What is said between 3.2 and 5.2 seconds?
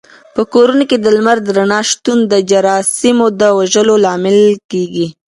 د وژلو لامل کېږي.